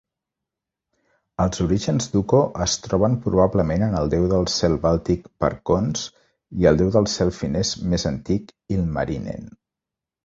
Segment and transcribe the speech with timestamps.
[1.43, 6.09] Els orígens d'Ukko es troben probablement en el déu del cel bàltic Perkons
[6.63, 9.49] i el déu del cel finès més antic Ilmarinen.